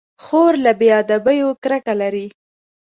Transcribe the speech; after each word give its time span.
خور 0.23 0.53
له 0.65 0.71
بې 0.79 0.89
ادبيو 1.01 1.49
کرکه 1.63 1.93
لري. 2.01 2.27